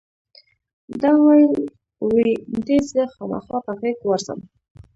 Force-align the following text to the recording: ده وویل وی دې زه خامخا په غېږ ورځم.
ده 1.01 1.09
وویل 1.15 1.53
وی 2.11 2.31
دې 2.67 2.77
زه 2.91 3.03
خامخا 3.13 3.57
په 3.65 3.71
غېږ 3.79 3.99
ورځم. 4.05 4.39